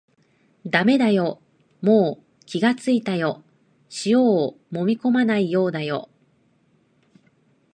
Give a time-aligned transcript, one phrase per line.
[0.65, 1.39] だめだよ、
[1.81, 3.43] もう気がついたよ、
[4.07, 6.09] 塩をもみこまないようだよ